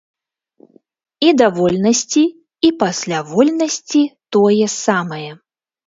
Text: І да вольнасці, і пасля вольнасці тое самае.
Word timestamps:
І 1.27 1.29
да 1.41 1.47
вольнасці, 1.59 2.25
і 2.71 2.73
пасля 2.83 3.17
вольнасці 3.31 4.01
тое 4.37 4.65
самае. 4.83 5.27